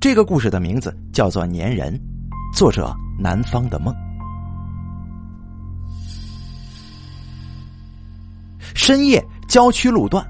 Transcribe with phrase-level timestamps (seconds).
[0.00, 1.94] 这个故事的名字叫做《粘人》，
[2.56, 3.94] 作者南方的梦。
[8.74, 10.26] 深夜，郊区路段，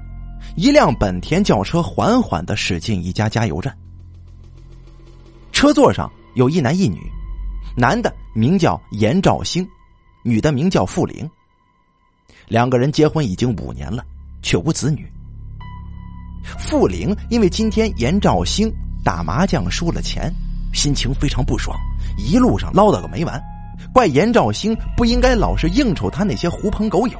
[0.57, 3.73] 一辆本田轿车缓缓的驶进一家加油站。
[5.53, 6.99] 车座上有一男一女，
[7.77, 9.65] 男的名叫严兆兴，
[10.21, 11.29] 女的名叫傅玲。
[12.49, 14.03] 两个人结婚已经五年了，
[14.41, 15.09] 却无子女。
[16.59, 18.69] 傅玲因为今天严兆兴
[19.03, 20.31] 打麻将输了钱，
[20.73, 21.77] 心情非常不爽，
[22.17, 23.41] 一路上唠叨个没完，
[23.93, 27.19] 怪严兆兴不应该老是应酬他那些狐朋狗友。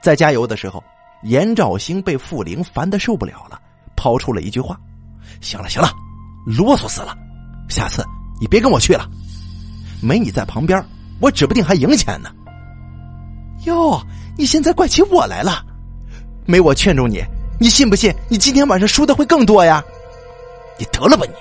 [0.00, 0.82] 在加油的时候，
[1.22, 3.60] 严兆兴被傅玲烦的受不了了，
[3.96, 4.78] 抛出了一句话。
[5.40, 5.90] 行了行了，
[6.44, 7.16] 啰嗦死了！
[7.68, 8.04] 下次
[8.40, 9.08] 你别跟我去了，
[10.00, 10.82] 没你在旁边，
[11.20, 12.30] 我指不定还赢钱呢。
[13.64, 14.00] 哟，
[14.36, 15.64] 你现在怪起我来了？
[16.46, 17.24] 没我劝住你，
[17.58, 19.82] 你信不信你今天晚上输的会更多呀？
[20.78, 21.32] 你得了吧你！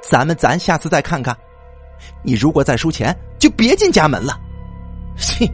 [0.00, 1.36] 咱们咱下次再看看，
[2.22, 4.38] 你如果再输钱，就别进家门了。
[5.16, 5.48] 哼！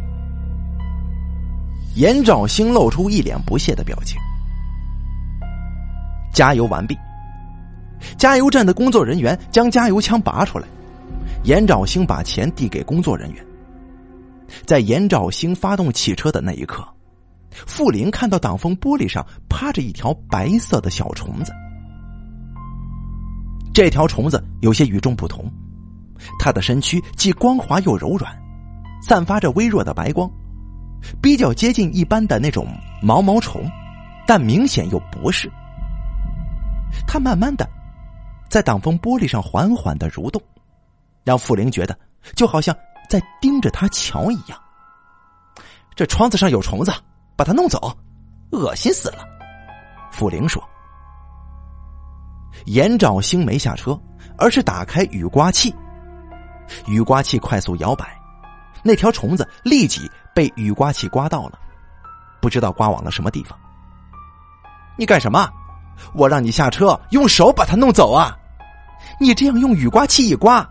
[1.97, 4.19] 严兆兴露出一脸不屑的表情。
[6.33, 6.97] 加油完毕。
[8.19, 10.69] 加油站的工作人员将加油枪拔出来，
[11.45, 13.43] 严兆兴把钱递给工作人员。
[14.67, 16.87] 在严兆兴发动汽车的那一刻，
[17.67, 21.53] 傅林看到挡风玻璃上趴着一条白色的小虫子。
[23.73, 25.51] 这条虫子有些与众不同，
[26.39, 28.33] 它的身躯既光滑又柔软，
[29.03, 30.31] 散发着微弱的白光，
[31.21, 32.67] 比较接近一般的那种
[33.03, 33.69] 毛毛虫，
[34.27, 35.51] 但明显又不是。
[37.07, 37.69] 它慢慢的，
[38.49, 40.41] 在挡风玻璃上缓缓的蠕动，
[41.25, 41.99] 让傅玲觉得
[42.37, 42.77] 就好像
[43.09, 44.59] 在盯着他瞧一样。
[45.97, 46.93] 这窗子上有虫子，
[47.37, 47.97] 把他弄走，
[48.51, 49.25] 恶心死了。
[50.11, 50.63] 傅玲说。
[52.67, 53.99] 严兆兴没下车，
[54.39, 55.75] 而是打开雨刮器。
[56.87, 58.17] 雨刮器快速摇摆，
[58.83, 61.59] 那条虫子立即被雨刮器刮到了，
[62.41, 63.59] 不知道刮往了什么地方。
[64.97, 65.51] 你干什么？
[66.15, 68.37] 我让你下车，用手把它弄走啊！
[69.21, 70.67] 你这样用雨刮器一刮，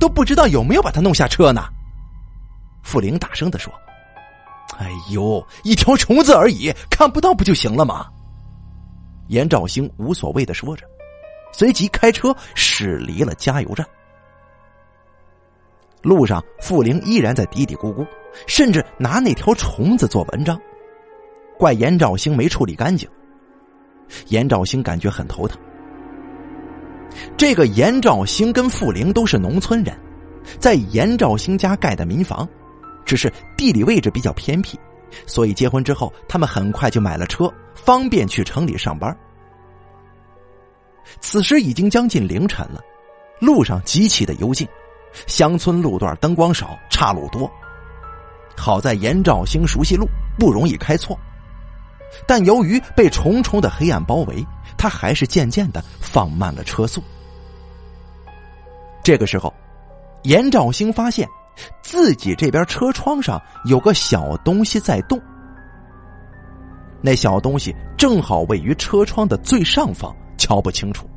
[0.00, 1.62] 都不知道有没有把它弄下车呢。
[2.82, 3.72] 傅玲大声的说
[4.78, 8.06] ：“哎呦，一条虫子而已，看不到不就行了吗？”
[9.28, 10.86] 严兆兴无所谓的说着，
[11.52, 13.86] 随即开车驶离了加油站。
[16.00, 18.06] 路上，傅玲依然在嘀嘀咕咕，
[18.46, 20.58] 甚至拿那条虫子做文章，
[21.58, 23.08] 怪严兆兴没处理干净。
[24.28, 25.60] 严兆兴感觉很头疼。
[27.36, 29.98] 这个严兆兴跟傅玲都是农村人，
[30.60, 32.48] 在严兆兴家盖的民房，
[33.08, 34.78] 只是地理位置比较偏僻，
[35.26, 39.16] 所以结婚之后，他们很快就买了车，方便去城里上班。
[41.18, 42.82] 此时已经将近凌晨了，
[43.40, 44.68] 路上极其的幽静，
[45.26, 47.50] 乡村路段灯光少，岔路多。
[48.54, 50.06] 好在严兆兴熟悉路，
[50.38, 51.18] 不容易开错。
[52.26, 57.02] 但由于被重重的黑暗包围，他还是渐渐的放慢了车速。
[59.02, 59.54] 这个时候，
[60.24, 61.26] 严兆兴发现
[61.82, 65.20] 自己这边车窗上有个小东西在动，
[67.00, 71.08] 那小东西正好位于车窗的最上方，瞧不清楚。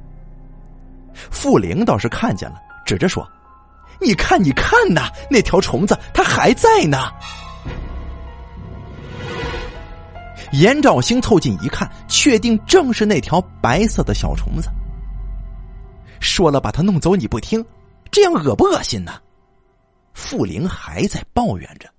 [1.14, 3.28] 傅玲倒是看见了，指着说
[4.00, 6.98] ：“你看，你看呐，那条虫子它还在呢。”
[10.54, 14.70] 严兆兴凑近一看，确定正是那条白色的小虫子。
[16.20, 17.66] 说了把它弄走，你不听，
[18.12, 19.14] 这样恶不恶心呢？
[20.14, 21.90] 傅玲还在抱怨着。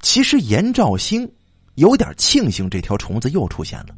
[0.00, 1.30] 其实严兆兴
[1.74, 3.94] 有点庆幸这条虫子又出现了，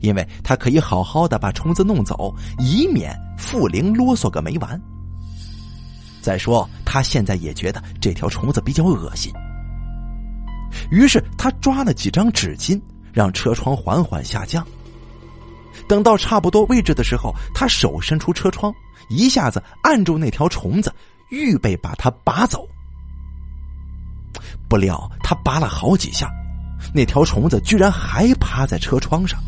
[0.00, 4.80] 因为他可以好好的把虫子弄走，以免傅玲啰嗦个没完。
[6.20, 9.32] 再说，他现在也觉得这条虫子比较恶心。
[10.90, 12.80] 于是他抓了几张纸巾，
[13.12, 14.66] 让车窗缓缓下降。
[15.88, 18.72] 等到差不多位置的时候，他手伸出车窗，
[19.08, 20.92] 一下子按住那条虫子，
[21.30, 22.66] 预备把它拔走。
[24.68, 26.30] 不料他拔了好几下，
[26.94, 29.40] 那条虫子居然还趴在车窗上，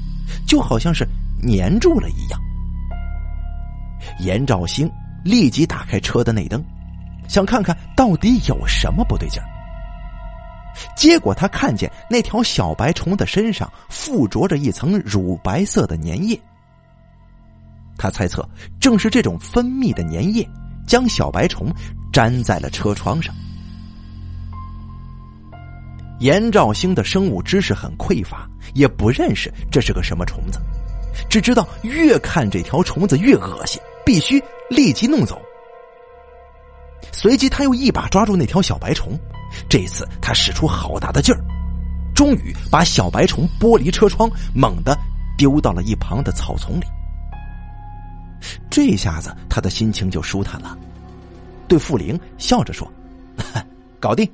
[0.47, 1.07] 就好像是
[1.43, 2.41] 粘住了一样。
[4.19, 4.91] 严兆兴
[5.25, 6.65] 立即打开车的内灯，
[7.29, 9.49] 想看看到底有什么不对劲儿。
[10.97, 16.41] 结果他看见那条小白虫的身上附着着一层乳白色的粘液。
[17.97, 18.49] 他猜测，
[18.81, 20.49] 正是这种分泌的粘液
[20.93, 21.73] 将小白虫
[22.13, 23.35] 粘在了车窗上。
[26.21, 30.61] 严兆兴的生物知识很匮乏，也不认识这是个什么虫子，
[31.31, 35.41] 只知道越看这条虫子越恶心，必须立即弄走。
[37.11, 39.19] 随即，他又一把抓住那条小白虫，
[39.71, 41.43] 这次他使出好大的劲儿，
[42.15, 44.95] 终于把小白虫剥离车窗，猛地
[45.39, 46.85] 丢到了一旁的草丛里。
[48.73, 50.77] 这下子，他的心情就舒坦了，
[51.69, 52.91] 对傅玲笑着说
[54.01, 54.27] ：“搞定。”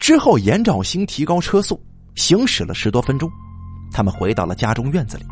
[0.00, 1.78] 之后，严兆兴提高车速，
[2.14, 3.30] 行驶了十多分钟，
[3.92, 5.26] 他们回到了家中院子里。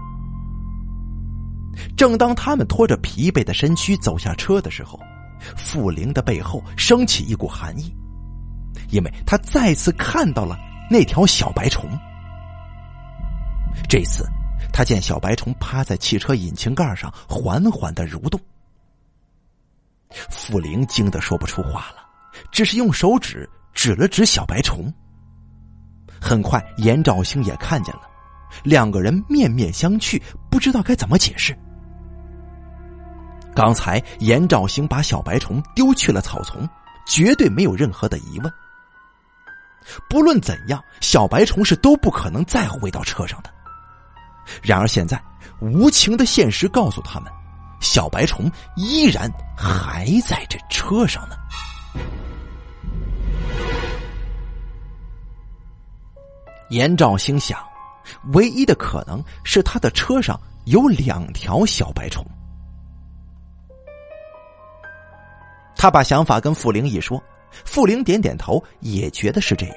[1.97, 5.01] 正当他们拖着疲惫的身躯走下车的时候，
[5.57, 7.91] 傅玲的背后升起一股寒意，
[8.91, 10.59] 因为他再次看到了
[10.91, 11.89] 那条小白虫。
[13.89, 14.29] 这次，
[14.75, 18.41] 他见小白虫趴在汽车引擎盖上，缓缓的蠕动。
[20.29, 22.05] 傅玲惊得说不出话了，
[22.51, 23.49] 只是用手指。
[23.73, 24.93] 指了指小白虫。
[26.21, 28.03] 很快，严兆兴也看见了，
[28.63, 31.57] 两个人面面相觑，不知道该怎么解释。
[33.53, 36.69] 刚才严兆兴把小白虫丢去了草丛，
[37.05, 38.53] 绝对没有任何的疑问。
[40.09, 43.51] 不论怎样，小白虫是都不可能再回到车上的。
[44.63, 45.23] 然而现在，
[45.61, 47.33] 无情的现实告诉他们，
[47.81, 51.37] 小白虫依然还在这车上呢。
[56.71, 57.59] 严兆兴想，
[58.33, 62.25] 唯一的可能是他的车上有两条小白虫。
[65.77, 67.23] 他把想法跟傅玲一说，
[67.65, 69.77] 傅玲点点头，也觉得是这样。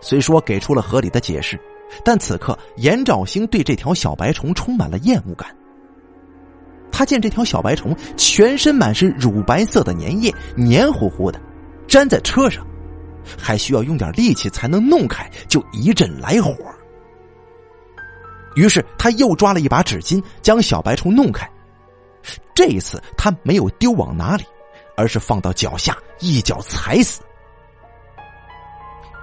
[0.00, 1.60] 虽说给出了合理的解释，
[2.04, 5.54] 但此刻严兆兴对这条小白虫充满了厌恶感。
[6.90, 11.40] 他见这条小白虫全身满是乳白色的粘液，黏糊糊的，
[11.86, 12.66] 粘在车上。
[13.36, 16.54] 还需要用点力气才能弄开，就一阵来火。
[18.54, 21.48] 于是他又抓了一把纸巾，将小白虫弄开。
[22.54, 24.44] 这一次他没有丢往哪里，
[24.96, 27.20] 而是放到脚下，一脚踩死。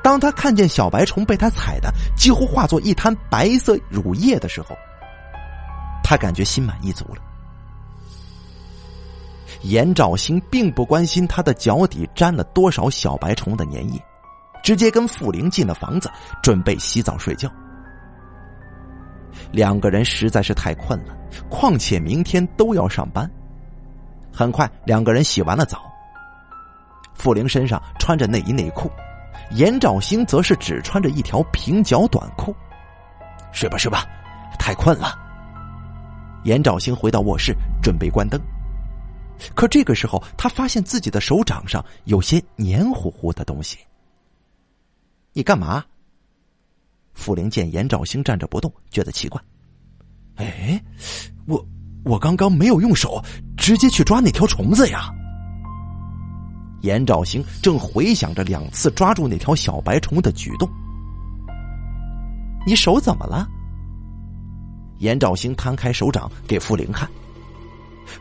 [0.06, 4.78] 当他看见小白虫被他踩的几乎化作一滩白色乳液的时候，
[6.04, 7.24] 他感觉心满意足了。
[9.64, 14.00] 严兆兴并不关心他的脚底沾了多少小白虫的粘液，
[14.62, 16.08] 直接跟傅玲进了房子，
[16.44, 17.52] 准备洗澡睡觉。
[19.52, 21.18] 两个人实在是太困了，
[21.50, 23.28] 况且明天都要上班。
[24.32, 25.82] 很快，两个人洗完了澡。
[27.16, 28.88] 傅玲身上穿着内衣内裤，
[29.52, 32.56] 严兆兴则是只穿着一条平角短裤。
[33.52, 34.06] 睡吧睡吧，
[34.60, 35.18] 太困了。
[36.44, 38.40] 严兆兴回到卧室，准备关灯。
[39.54, 43.78] 可这个时候，他发现自己的手掌上有些黏糊糊的东西。
[45.34, 45.84] 你干嘛？
[47.14, 49.42] 傅玲见严兆兴站着不动，觉得奇怪。
[50.36, 50.82] 哎，
[51.48, 51.66] 我
[52.04, 53.24] 我刚刚没有用手
[53.58, 55.14] 直接去抓那条虫子呀。
[56.86, 60.70] 严兆兴正回想着两次抓住那条小白虫的举动。
[62.66, 63.48] 你手怎么了？
[65.00, 67.10] 严兆兴摊开手掌给傅玲看。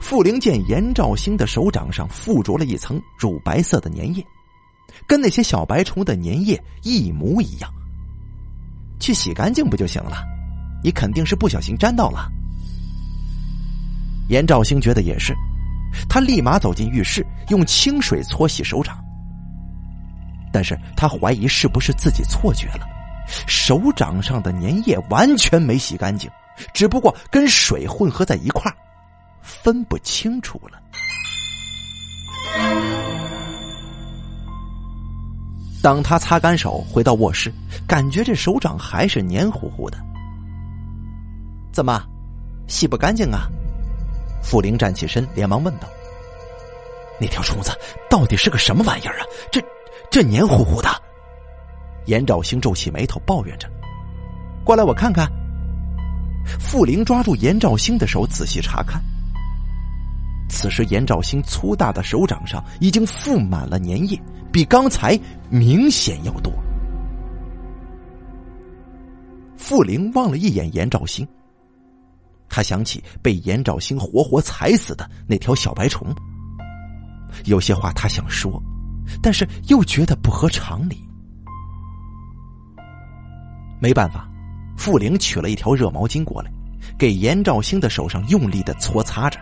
[0.01, 4.27] 傅玲见严兆兴的手掌上附着了一层乳白色的粘液，
[5.07, 7.71] 跟那些小白虫的粘液一模一样。
[8.99, 10.25] 去洗干净不就行了？
[10.83, 12.31] 你肯定是不小心沾到了。
[14.29, 15.35] 严兆兴觉得也是，
[16.09, 18.97] 他立马走进浴室，用清水搓洗手掌。
[20.53, 22.87] 但是他怀疑是不是自己错觉了，
[23.47, 26.31] 手掌上的粘液完全没洗干净，
[26.73, 28.73] 只不过跟水混合在一块。
[29.43, 30.81] 分不清楚了。
[35.83, 37.53] 当他擦干手回到卧室，
[37.87, 39.99] 感觉这手掌还是黏糊糊的。
[41.75, 42.03] 怎么，
[42.69, 43.47] 洗不干净啊？
[44.45, 45.89] 傅灵站起身，连忙问道
[47.19, 47.73] ：“那条虫子
[48.11, 49.25] 到底是个什么玩意儿啊？
[49.51, 49.61] 这
[50.11, 50.89] 这黏糊糊的。”
[52.05, 53.67] 严兆兴皱起眉头，抱怨着
[54.63, 55.27] ：“过来，我看看。”
[56.61, 59.03] 傅灵抓住严兆兴的手，仔细查看。
[60.51, 64.21] 此时，严兆兴粗大的手掌上已经覆满了粘液，
[64.53, 66.53] 比刚才明显要多。
[69.57, 71.27] 傅灵望了一眼严兆兴，
[72.55, 76.15] 他想起被严兆兴活活踩死的那条小白虫，
[77.47, 78.63] 有些话他想说，
[79.21, 81.05] 但是又觉得不合常理。
[83.81, 84.31] 没办法，
[84.77, 86.53] 傅玲取了一条热毛巾过来，
[86.97, 89.41] 给严兆兴的手上用力的搓擦着。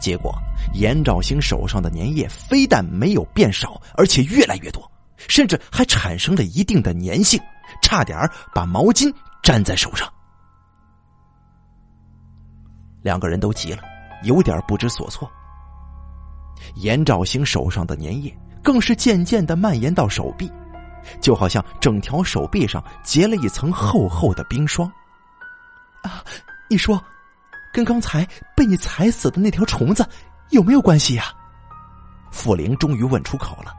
[0.00, 0.36] 结果，
[0.74, 4.82] 严兆兴手上的粘液非但没有变少，而且越来越多，
[5.28, 7.40] 甚至还产生了一定的粘性，
[7.80, 8.18] 差点
[8.52, 10.12] 把毛巾粘在手上。
[13.08, 13.82] 两个人都急了，
[14.22, 15.26] 有点不知所措。
[16.74, 20.52] 严兆兴手上的粘液更是渐渐的蔓延到手臂，
[21.18, 24.86] 就好像整条手臂上结了一层厚厚的冰霜。
[26.02, 26.22] 啊，
[26.68, 27.02] 你说，
[27.72, 30.06] 跟刚才被你踩死的那条虫子
[30.50, 31.32] 有没有关系呀？
[32.30, 33.74] 傅玲终于问出口了。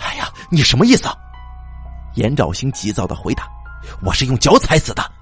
[0.00, 1.08] 哎呀，你什么意思？
[2.16, 3.48] 严兆兴急躁的回答
[4.04, 5.12] ：“我是用脚踩死的，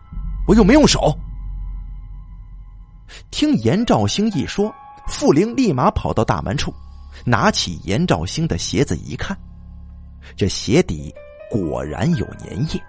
[0.49, 1.15] 我又没用手。”
[3.31, 4.75] 听严兆兴一说，
[5.07, 6.73] 傅玲立马跑到大门处，
[7.25, 9.37] 拿起严兆兴的鞋子一看，
[10.37, 11.15] 这鞋底
[11.51, 12.83] 果然有粘液。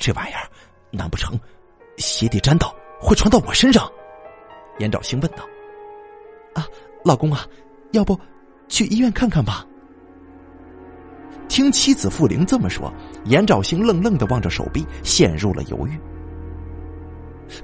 [0.00, 0.48] 这玩意儿，
[0.90, 1.38] 难不成
[1.98, 3.90] 鞋底沾到会传到我身上？
[4.78, 5.44] 严兆兴问道。
[6.54, 6.66] 啊，
[7.04, 7.46] 老公啊，
[7.92, 8.18] 要不
[8.68, 9.64] 去医院看看吧？
[11.46, 12.92] 听妻子傅玲这么说，
[13.26, 15.96] 严兆兴愣愣的望着手臂，陷入了犹豫。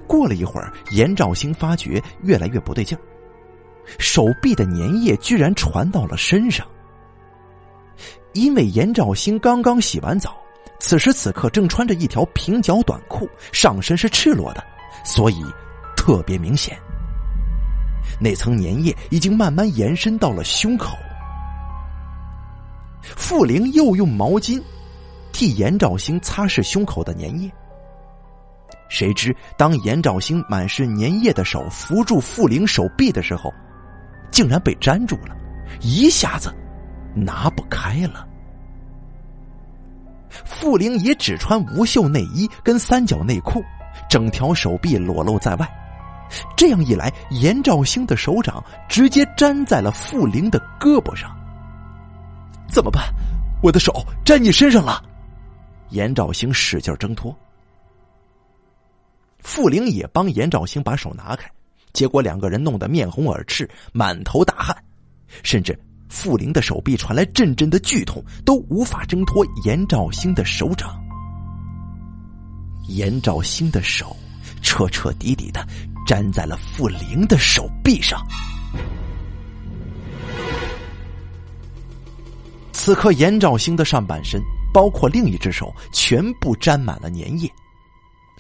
[0.07, 3.01] 过了一会儿，严兆兴发觉越来越不对劲儿，
[3.99, 6.67] 手臂的粘液居然传到了身上。
[8.33, 10.37] 因为严兆兴刚刚洗完澡，
[10.79, 14.65] 此时此刻正穿着一条平角短裤，上身是赤裸的，
[15.05, 15.45] 所以
[15.97, 16.79] 特别明显。
[18.21, 20.97] 那层粘液已经慢慢延伸到了胸口。
[23.03, 24.63] 傅玲又用毛巾
[25.33, 27.51] 替严兆兴擦拭胸口的粘液。
[28.91, 33.51] 谁知，当严兆兴满是粘液的手扶住傅玲手臂的时候，
[34.31, 35.35] 竟然被粘住了，
[35.81, 36.53] 一下子
[37.15, 38.27] 拿不开了。
[40.45, 43.63] 傅玲也只穿无袖内衣跟三角内裤，
[44.09, 45.69] 整条手臂裸露在外。
[46.57, 51.31] 这样一来，严兆兴的手掌直接粘在了傅玲的胳膊上。
[52.69, 53.03] 怎么办？
[53.63, 53.93] 我的手
[54.25, 55.03] 粘你身上了！
[55.91, 57.37] 严兆兴使劲挣脱。
[59.43, 61.51] 傅灵也帮严兆兴把手拿开，
[61.93, 64.77] 结果两个人弄得面红耳赤，满头大汗，
[65.43, 65.79] 甚至
[66.09, 71.01] 傅灵的手臂传来阵阵的剧痛，都无法挣脱严兆兴的手掌。
[72.89, 74.17] 严兆兴的手
[74.63, 75.65] 彻彻底底的
[76.07, 78.21] 粘在了傅灵的手臂上。
[82.73, 84.41] 此刻，严兆兴的上半身，
[84.73, 87.49] 包括另一只手，全部沾满了粘液，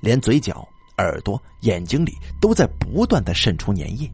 [0.00, 0.66] 连嘴角。
[1.00, 4.10] 耳朵、眼睛里都在不断的渗出粘液，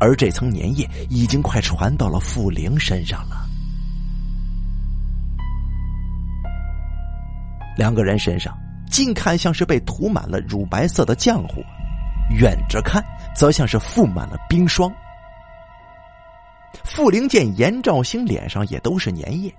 [0.00, 3.46] 而这层粘液已经快传到了傅玲身上了。
[7.76, 8.56] 两个人身上
[8.90, 11.62] 近看像是被涂满了乳白色的浆糊，
[12.30, 14.92] 远着看则像是覆满了冰霜。
[16.82, 19.54] 傅玲见严兆兴脸上也都是粘液，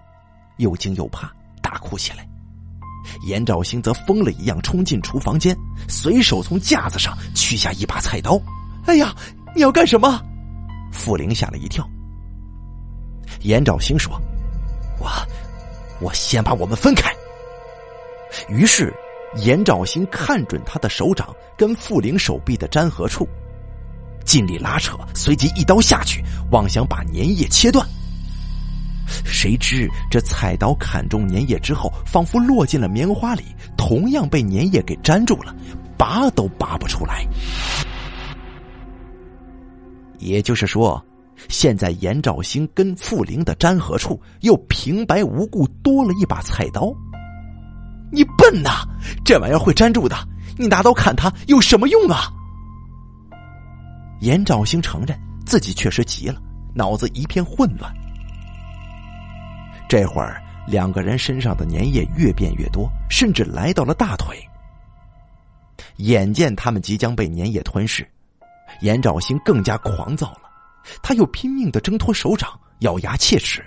[0.58, 1.32] 又惊又怕，
[1.62, 2.27] 大哭起来。
[3.24, 5.56] 严兆兴则疯了一样冲进厨房间，
[5.88, 8.40] 随手从架子上取下一把菜刀。
[8.86, 9.16] 哎呀，
[9.56, 10.22] 你要干什么？
[10.92, 11.88] 傅玲吓了一跳。
[13.42, 14.20] 严兆兴说
[15.00, 15.10] ：“我，
[16.00, 17.14] 我先把我们分开。”
[18.50, 18.94] 于是，
[19.36, 23.28] 严兆兴看准他的手掌跟傅玲手臂的粘合处，
[24.26, 27.88] 尽力拉扯，随即一刀下去，妄想把粘液切断。
[29.26, 33.44] 谁知这菜刀砍中粘液之后，仿佛落进了棉花里，
[33.78, 35.56] 同样被粘液给粘住了，
[35.98, 37.26] 拔都拔不出来。
[40.20, 41.04] 也就是说，
[41.48, 46.92] 现在严兆兴跟傅灵的粘合处又平白无故多了一把菜刀。
[48.12, 48.88] 你笨呐，
[49.24, 50.16] 这玩意儿会粘住的，
[50.58, 52.32] 你拿刀砍他有什么用啊？
[54.22, 56.42] 严兆兴承认自己确实急了，
[56.74, 57.94] 脑子一片混乱。
[59.88, 64.38] 这会儿，两个人身上的粘液越变越多，甚至来到了大腿。
[65.98, 68.08] 眼见他们即将被粘液吞噬，
[68.82, 70.42] 严兆兴更加狂躁了，
[71.02, 73.66] 他又拼命的挣脱手掌，咬牙切齿。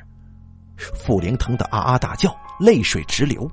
[0.77, 3.51] 傅玲疼得啊啊大叫，泪水直流。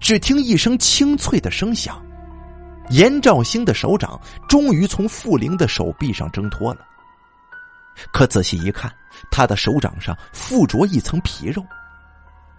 [0.00, 2.00] 只听一声清脆的声响，
[2.90, 6.86] 严兆兴的手掌终于从傅玲的手臂上挣脱了。
[8.12, 8.90] 可仔细一看，
[9.30, 11.64] 他的手掌上附着一层皮肉，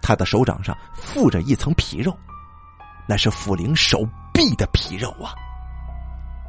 [0.00, 2.16] 他的手掌上附着一层皮肉，
[3.06, 5.34] 那是傅灵手臂的皮肉啊！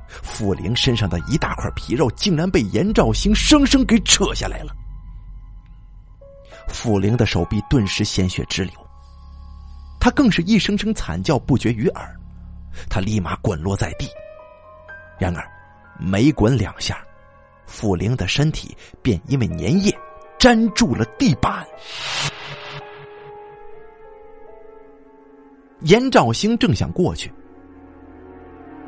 [0.08, 4.76] 傅灵身上的一大块皮肉竟然被严兆兴生生给扯下来了，
[6.68, 8.74] 傅灵的手臂顿时鲜血直流，
[10.00, 12.20] 他更是一声声惨叫不绝于耳，
[12.90, 14.08] 他立马滚落在地，
[15.18, 15.50] 然而
[15.98, 16.98] 没滚两下。
[17.66, 19.98] 傅灵的身体便因为粘液
[20.42, 21.66] 粘住了地板。
[25.82, 27.32] 严兆兴正想过去，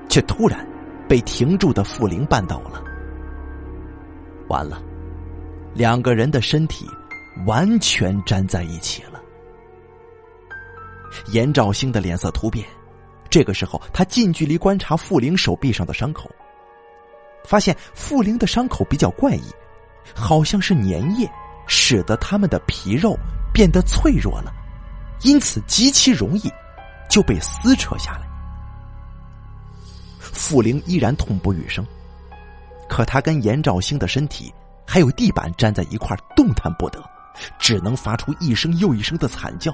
[0.10, 0.68] 却突然
[1.08, 2.84] 被停住的傅灵绊倒了。
[4.48, 4.82] 完了，
[5.76, 6.88] 两个人的身体
[7.46, 9.22] 完全粘在一起了。
[11.28, 12.68] 严兆兴的脸色突变，
[13.30, 16.30] 这个时候他近距离观察傅灵手臂上的伤口。
[17.46, 19.44] 发现傅灵的伤口比较怪异，
[20.16, 21.30] 好像是粘液
[21.68, 23.18] 使得他们的皮肉
[23.54, 24.54] 变得脆弱了，
[25.22, 26.52] 因此极其容易
[27.10, 28.28] 就被撕扯下来。
[30.20, 31.86] 傅灵依然痛不欲生，
[32.90, 34.54] 可他跟严兆兴的身体
[34.86, 37.04] 还有地板粘在一块，动弹不得，
[37.60, 39.74] 只能发出一声又一声的惨叫。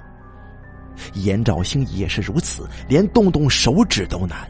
[1.13, 4.49] 严兆兴也是如此，连动动手指都难。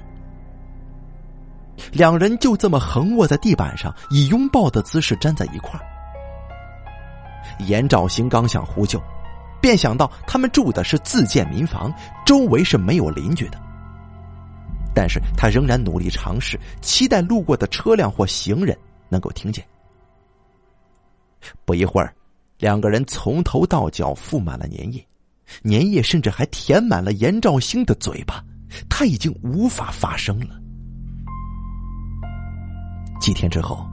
[1.91, 5.85] 两人就这么横卧在地板上，以拥抱的姿势粘在一块儿。
[7.59, 9.01] 严兆兴刚想呼救，
[9.61, 11.93] 便想到他们住的是自建民房，
[12.25, 13.59] 周围是没有邻居的。
[14.93, 19.63] 但是他仍然努力尝试，期待路过的车辆或行人能够听见。
[21.63, 22.13] 不一会儿，
[22.57, 25.05] 两个人从头到脚覆满了粘液，
[25.63, 28.43] 粘液甚至还填满了严兆兴的嘴巴，
[28.89, 30.59] 他已经无法发声了。
[33.21, 33.87] 几天之后，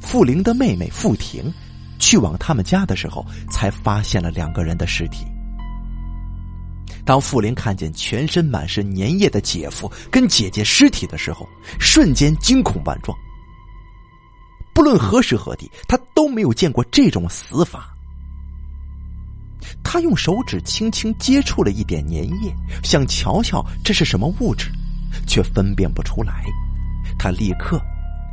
[0.00, 1.52] 傅玲的妹妹傅婷
[1.98, 5.24] 去往他们家的时候，才发现了两个人的尸体。
[7.04, 11.48] 当傅林看见全身满是粘液的姐夫跟姐姐尸体的时候，
[11.78, 13.16] 瞬间惊恐万状。
[14.74, 17.94] 不论何时何地，他都没有见过这种死法。
[19.82, 24.70] 他用手指轻轻接触了一点粘液，想瞧瞧这是什么物质，
[25.26, 26.44] 却分辨不出来。
[27.18, 27.80] 他立刻。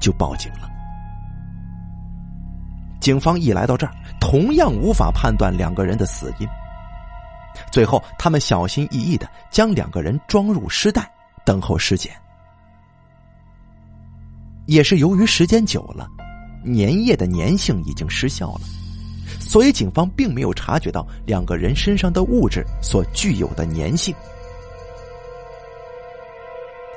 [0.03, 0.69] 就报警了。
[3.03, 6.47] 警方一来到这儿，同样无法判断两个人的死因。
[7.69, 11.11] 最后，他们小心翼翼的将两个人装入尸袋，
[11.45, 12.13] 等候尸检。
[14.67, 16.07] 也是由于时间久了，
[16.63, 18.61] 粘液的粘性已经失效了，
[19.37, 24.15] 所以警方并没有察觉到两个人身上的物质所具有的粘性。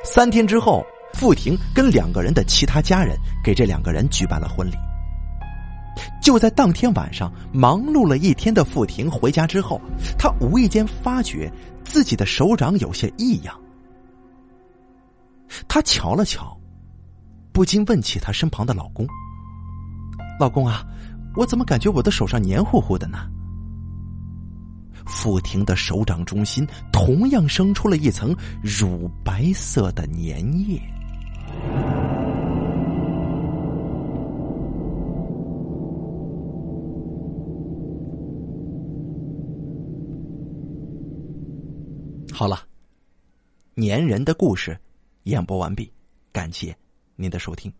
[0.04, 0.86] 三天之后。
[1.14, 4.74] 傅婷跟两个人的其他家人给这两个人举办了婚礼。
[6.22, 9.80] 就在当天晚上，忙碌了一天的傅婷回家之后，
[10.18, 11.50] 她无意间发觉
[11.84, 13.54] 自己的手掌有些异样。
[15.68, 16.56] 她瞧了瞧，
[17.52, 19.06] 不禁问起她身旁的老公
[20.38, 20.84] ：“老公啊，
[21.36, 23.18] 我怎么感觉我的手上黏糊糊的呢？”
[25.06, 30.82] 傅婷的手掌中心同样生出了一层乳白色的粘液。
[42.38, 42.68] 好了，
[43.76, 44.78] 粘人的故事
[45.22, 45.90] 演播完毕，
[46.32, 46.76] 感谢
[47.14, 47.72] 您的收听。